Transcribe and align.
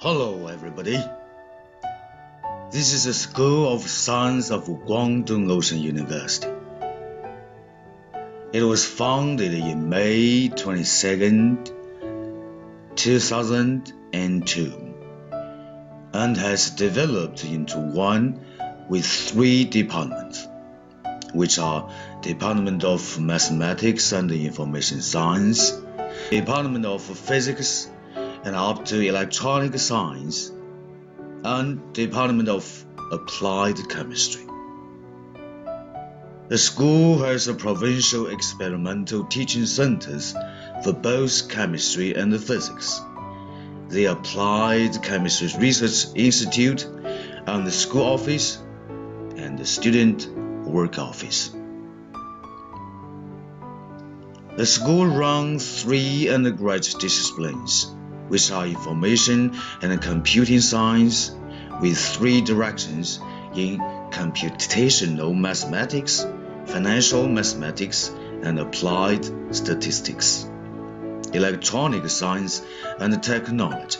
Hello, 0.00 0.46
everybody. 0.46 0.96
This 2.70 2.92
is 2.92 3.02
the 3.02 3.12
School 3.12 3.74
of 3.74 3.82
Science 3.82 4.52
of 4.52 4.68
Guangdong 4.68 5.50
Ocean 5.50 5.78
University. 5.78 6.46
It 8.52 8.62
was 8.62 8.86
founded 8.86 9.52
in 9.52 9.88
May 9.88 10.50
22nd, 10.50 11.72
2002, 12.94 14.94
and 16.12 16.36
has 16.36 16.70
developed 16.70 17.44
into 17.44 17.78
one 17.78 18.40
with 18.88 19.04
three 19.04 19.64
departments, 19.64 20.46
which 21.34 21.58
are 21.58 21.90
Department 22.22 22.84
of 22.84 23.18
Mathematics 23.18 24.12
and 24.12 24.30
Information 24.30 25.02
Science, 25.02 25.72
Department 26.30 26.86
of 26.86 27.02
Physics 27.02 27.90
and 28.44 28.54
optoelectronic 28.54 29.78
Science, 29.78 30.52
and 31.44 31.92
Department 31.92 32.48
of 32.48 32.86
Applied 33.12 33.88
Chemistry. 33.88 34.46
The 36.48 36.56
school 36.56 37.18
has 37.24 37.46
a 37.46 37.54
provincial 37.54 38.28
experimental 38.28 39.24
teaching 39.24 39.66
centers 39.66 40.34
for 40.82 40.94
both 40.94 41.50
chemistry 41.50 42.14
and 42.14 42.32
physics. 42.42 43.00
The 43.90 44.06
Applied 44.06 45.02
Chemistry 45.02 45.50
Research 45.58 46.14
Institute 46.14 46.84
and 47.46 47.66
the 47.66 47.70
school 47.70 48.02
office 48.02 48.62
and 49.36 49.58
the 49.58 49.66
student 49.66 50.26
work 50.66 50.98
office. 50.98 51.54
The 54.56 54.66
school 54.66 55.06
runs 55.06 55.82
three 55.82 56.28
undergraduate 56.28 57.00
disciplines, 57.00 57.94
which 58.28 58.50
are 58.50 58.66
information 58.66 59.58
and 59.82 60.00
computing 60.00 60.60
science, 60.60 61.32
with 61.80 61.98
three 61.98 62.40
directions 62.40 63.20
in 63.54 63.78
computational 64.10 65.36
mathematics, 65.36 66.26
financial 66.66 67.28
mathematics, 67.28 68.08
and 68.42 68.58
applied 68.58 69.24
statistics, 69.54 70.48
electronic 71.32 72.08
science 72.08 72.62
and 73.00 73.22
technology, 73.22 73.98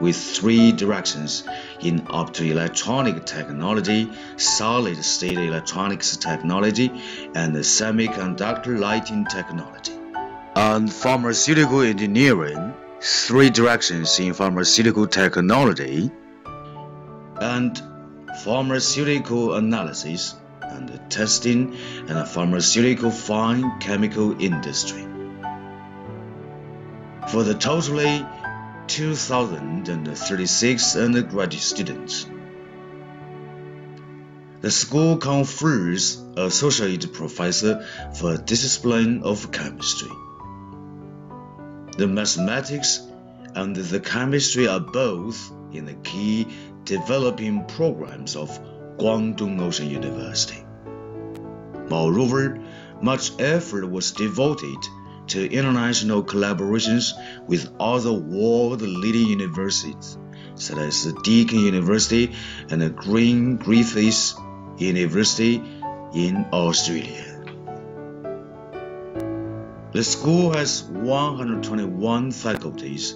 with 0.00 0.16
three 0.16 0.72
directions 0.72 1.44
in 1.80 2.00
optoelectronic 2.00 3.24
technology, 3.24 4.10
solid 4.36 5.02
state 5.04 5.38
electronics 5.38 6.16
technology, 6.16 6.88
and 7.34 7.54
semiconductor 7.56 8.78
lighting 8.78 9.24
technology, 9.26 9.92
and 10.56 10.92
pharmaceutical 10.92 11.80
engineering, 11.80 12.74
three 13.04 13.50
directions 13.50 14.18
in 14.18 14.32
pharmaceutical 14.32 15.06
technology 15.06 16.10
and 17.36 17.82
pharmaceutical 18.42 19.54
analysis 19.56 20.34
and 20.62 20.98
testing 21.10 21.76
and 22.08 22.26
pharmaceutical 22.26 23.10
fine 23.10 23.78
chemical 23.78 24.40
industry. 24.40 25.06
For 27.28 27.42
the 27.42 27.52
totally 27.52 28.24
2,036 28.86 30.96
undergraduate 30.96 31.62
students, 31.62 32.26
the 34.62 34.70
school 34.70 35.18
confers 35.18 36.16
associate 36.38 37.12
professor 37.12 37.86
for 38.14 38.38
discipline 38.38 39.24
of 39.24 39.52
chemistry. 39.52 40.08
The 41.96 42.08
mathematics 42.08 43.06
and 43.54 43.76
the 43.76 44.00
chemistry 44.00 44.66
are 44.66 44.80
both 44.80 45.52
in 45.72 45.84
the 45.84 45.94
key 45.94 46.48
developing 46.84 47.64
programs 47.66 48.34
of 48.34 48.50
Guangdong 48.98 49.60
Ocean 49.60 49.88
University. 49.88 50.64
Moreover, 51.88 52.60
much 53.00 53.30
effort 53.38 53.88
was 53.88 54.12
devoted 54.12 54.76
to 55.28 55.50
international 55.50 56.24
collaborations 56.24 57.12
with 57.46 57.70
other 57.78 58.12
world-leading 58.12 59.26
universities, 59.28 60.18
such 60.56 60.78
as 60.78 61.12
Deakin 61.22 61.60
University 61.60 62.34
and 62.70 62.82
the 62.82 62.90
Green 62.90 63.56
Griffiths 63.56 64.34
University 64.78 65.62
in 66.12 66.46
Australia. 66.52 67.33
The 69.94 70.02
school 70.02 70.52
has 70.54 70.82
121 70.82 72.32
faculties 72.32 73.14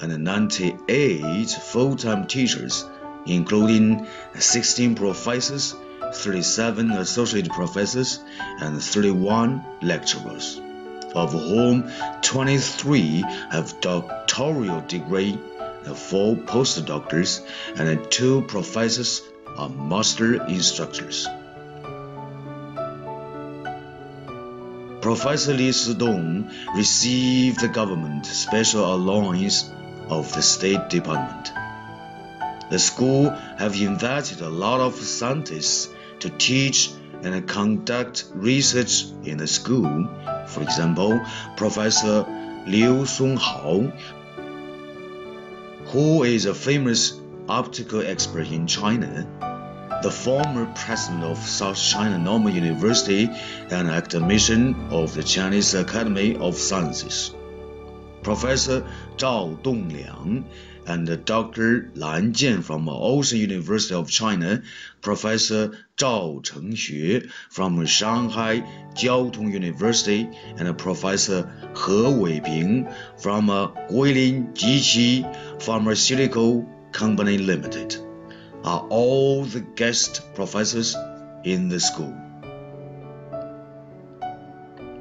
and 0.00 0.22
98 0.22 1.50
full-time 1.50 2.28
teachers, 2.28 2.84
including 3.26 4.06
16 4.38 4.94
professors, 4.94 5.74
37 6.14 6.92
associate 6.92 7.48
professors, 7.48 8.20
and 8.60 8.80
31 8.80 9.64
lecturers, 9.82 10.60
of 11.16 11.32
whom 11.32 11.90
23 12.22 13.24
have 13.50 13.80
doctoral 13.80 14.82
degree, 14.82 15.36
4 15.82 16.36
postdoctors, 16.36 17.44
and 17.74 18.08
2 18.08 18.42
professors 18.42 19.22
are 19.58 19.68
master 19.68 20.46
instructors. 20.46 21.26
Professor 25.10 25.52
Li 25.54 25.70
Sidong 25.70 26.48
received 26.76 27.60
the 27.60 27.66
government 27.66 28.24
special 28.26 28.94
allowance 28.94 29.68
of 30.08 30.32
the 30.34 30.40
State 30.40 30.88
Department. 30.88 31.50
The 32.70 32.78
school 32.78 33.30
have 33.58 33.74
invited 33.74 34.40
a 34.40 34.48
lot 34.48 34.78
of 34.78 34.94
scientists 34.94 35.88
to 36.20 36.30
teach 36.30 36.92
and 37.24 37.48
conduct 37.48 38.26
research 38.34 39.06
in 39.24 39.38
the 39.38 39.48
school. 39.48 40.08
For 40.46 40.62
example, 40.62 41.20
Professor 41.56 42.24
Liu 42.68 43.02
Songhao, 43.02 43.90
who 45.86 46.22
is 46.22 46.46
a 46.46 46.54
famous 46.54 47.18
optical 47.48 48.00
expert 48.00 48.46
in 48.46 48.68
China, 48.68 49.26
the 50.02 50.10
former 50.10 50.64
president 50.74 51.24
of 51.24 51.36
South 51.36 51.76
China 51.76 52.16
Normal 52.16 52.52
University 52.52 53.28
and 53.70 53.90
academician 53.90 54.74
of 54.90 55.12
the 55.12 55.22
Chinese 55.22 55.74
Academy 55.74 56.36
of 56.36 56.56
Sciences. 56.56 57.34
Professor 58.22 58.86
Zhao 59.18 59.60
Dongliang 59.62 60.44
and 60.86 61.24
Dr. 61.26 61.90
Lan 61.94 62.32
Jian 62.32 62.62
from 62.62 62.88
Ocean 62.88 63.38
University 63.38 63.94
of 63.94 64.10
China, 64.10 64.62
Professor 65.02 65.76
Zhao 65.98 66.42
Chengxue 66.42 67.30
from 67.50 67.84
Shanghai 67.84 68.60
Jiao 68.94 69.30
Tong 69.30 69.52
University, 69.52 70.30
and 70.56 70.78
Professor 70.78 71.52
He 71.74 71.92
Weiping 72.20 72.90
from 73.20 73.48
Guilin 73.48 74.54
Jiqi 74.54 75.62
Pharmaceutical 75.62 76.66
Company 76.92 77.36
Limited 77.36 78.09
are 78.64 78.86
all 78.88 79.44
the 79.44 79.60
guest 79.60 80.34
professors 80.34 80.96
in 81.44 81.68
the 81.68 81.80
school. 81.80 82.14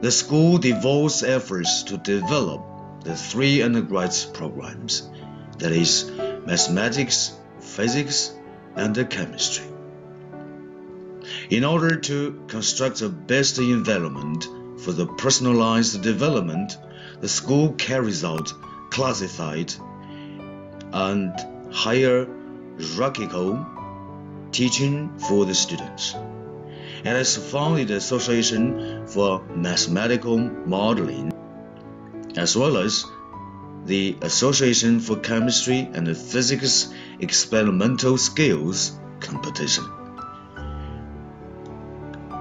The 0.00 0.12
school 0.12 0.58
devotes 0.58 1.22
efforts 1.22 1.82
to 1.84 1.98
develop 1.98 2.64
the 3.02 3.16
three 3.16 3.62
undergraduate 3.62 4.32
programs 4.32 5.08
that 5.58 5.72
is, 5.72 6.10
mathematics, 6.46 7.36
physics, 7.58 8.32
and 8.76 9.10
chemistry. 9.10 9.66
In 11.50 11.64
order 11.64 11.96
to 11.96 12.44
construct 12.46 13.00
the 13.00 13.08
best 13.08 13.58
environment 13.58 14.48
for 14.78 14.92
the 14.92 15.06
personalized 15.06 16.00
development, 16.02 16.78
the 17.20 17.28
school 17.28 17.72
carries 17.72 18.24
out 18.24 18.52
classified 18.90 19.74
and 20.92 21.32
hierarchical 22.78 23.66
teaching 24.52 25.18
for 25.18 25.44
the 25.44 25.54
students. 25.54 26.14
It 27.00 27.06
has 27.06 27.36
founded 27.36 27.88
the 27.88 27.96
Association 27.96 29.06
for 29.06 29.44
Mathematical 29.54 30.38
Modeling 30.38 31.32
as 32.36 32.56
well 32.56 32.76
as 32.76 33.04
the 33.84 34.16
Association 34.22 35.00
for 35.00 35.16
Chemistry 35.16 35.88
and 35.92 36.16
Physics 36.16 36.92
Experimental 37.20 38.18
Skills 38.18 38.98
competition. 39.20 39.84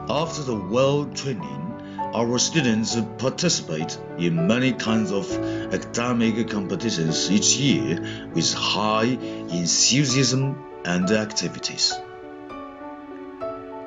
After 0.09 0.43
the 0.43 0.55
world 0.55 1.15
training, 1.15 1.66
our 2.13 2.39
students 2.39 2.95
participate 3.18 3.98
in 4.18 4.48
many 4.48 4.71
kinds 4.74 5.12
of 5.12 5.31
academic 5.74 6.50
competitions 6.50 7.30
each 7.31 7.57
year 7.57 8.30
with 8.33 8.54
high 8.54 9.06
enthusiasm 9.06 10.63
and 10.86 11.09
activities. 11.12 11.94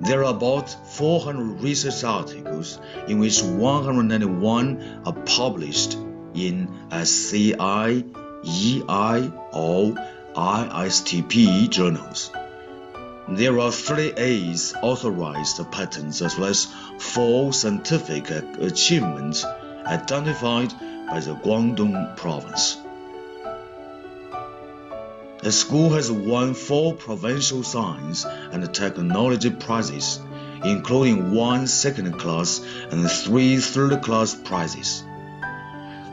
There 0.01 0.24
are 0.24 0.36
about 0.36 0.69
400 0.69 1.62
research 1.62 2.04
articles, 2.04 2.80
in 3.07 3.19
which 3.19 3.42
191 3.42 5.01
are 5.06 5.13
published 5.13 5.98
in 6.33 6.69
SCI 6.92 8.04
EI 8.48 9.32
or 9.52 9.96
ISTP 10.36 11.70
journals. 11.70 12.32
There 13.28 13.60
are 13.60 13.72
38 13.72 14.74
authorized 14.84 15.72
patents 15.72 16.22
as 16.22 16.38
well 16.38 16.50
as 16.50 16.68
four 17.00 17.54
scientific 17.54 18.30
achievements 18.30 19.44
identified 19.86 20.72
by 21.08 21.20
the 21.22 21.36
Guangdong 21.36 22.16
province. 22.18 22.78
The 25.42 25.52
school 25.52 25.90
has 25.94 26.12
won 26.12 26.54
four 26.54 26.94
provincial 26.94 27.64
science 27.64 28.26
and 28.26 28.74
technology 28.74 29.50
prizes, 29.50 30.20
including 30.64 31.34
one 31.34 31.68
second 31.68 32.20
class 32.20 32.62
and 32.92 33.10
three 33.10 33.58
third 33.58 34.02
class 34.02 34.36
prizes. 34.36 35.04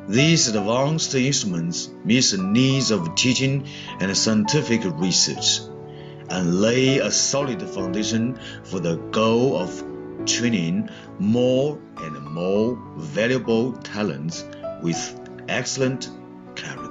These 0.08 0.48
advanced 0.48 1.14
instruments 1.14 1.88
meet 2.04 2.24
the 2.24 2.38
needs 2.38 2.90
of 2.90 3.14
teaching 3.14 3.66
and 4.00 4.16
scientific 4.16 4.80
research 4.84 5.60
and 6.28 6.60
lay 6.60 6.98
a 6.98 7.10
solid 7.10 7.62
foundation 7.62 8.38
for 8.64 8.80
the 8.80 8.96
goal 8.96 9.56
of 9.56 9.84
training 10.26 10.88
more 11.18 11.78
and 11.98 12.20
more 12.22 12.76
valuable 12.96 13.72
talents 13.72 14.44
with 14.82 14.98
excellent 15.48 16.08
character. 16.56 16.89